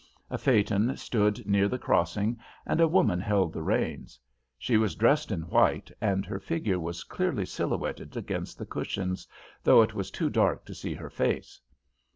A 0.31 0.37
phaeton 0.39 0.97
stood 0.97 1.45
near 1.45 1.67
the 1.67 1.77
crossing 1.77 2.39
and 2.65 2.81
a 2.81 2.87
woman 2.87 3.19
held 3.19 3.53
the 3.53 3.61
reins. 3.61 4.17
She 4.57 4.75
was 4.75 4.95
dressed 4.95 5.31
in 5.31 5.41
white, 5.41 5.91
and 6.01 6.25
her 6.25 6.39
figure 6.39 6.79
was 6.79 7.03
clearly 7.03 7.45
silhouetted 7.45 8.17
against 8.17 8.57
the 8.57 8.65
cushions, 8.65 9.27
though 9.63 9.83
it 9.83 9.93
was 9.93 10.09
too 10.09 10.31
dark 10.31 10.65
to 10.65 10.73
see 10.73 10.95
her 10.95 11.11
face. 11.11 11.61